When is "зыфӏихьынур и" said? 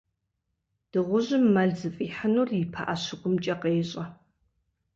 1.79-2.63